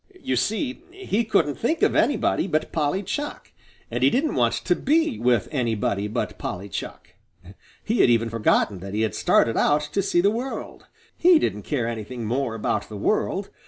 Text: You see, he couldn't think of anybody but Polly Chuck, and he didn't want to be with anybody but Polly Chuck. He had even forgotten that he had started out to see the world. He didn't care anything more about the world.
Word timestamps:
You 0.19 0.35
see, 0.35 0.81
he 0.89 1.23
couldn't 1.23 1.59
think 1.59 1.83
of 1.83 1.95
anybody 1.95 2.47
but 2.47 2.71
Polly 2.71 3.03
Chuck, 3.03 3.51
and 3.91 4.01
he 4.01 4.09
didn't 4.09 4.33
want 4.33 4.53
to 4.55 4.75
be 4.75 5.19
with 5.19 5.47
anybody 5.51 6.07
but 6.07 6.39
Polly 6.39 6.69
Chuck. 6.69 7.13
He 7.83 7.99
had 7.99 8.09
even 8.09 8.27
forgotten 8.31 8.79
that 8.79 8.95
he 8.95 9.01
had 9.01 9.13
started 9.13 9.57
out 9.57 9.81
to 9.91 10.01
see 10.01 10.19
the 10.19 10.31
world. 10.31 10.87
He 11.15 11.37
didn't 11.37 11.61
care 11.69 11.87
anything 11.87 12.25
more 12.25 12.55
about 12.55 12.89
the 12.89 12.97
world. 12.97 13.51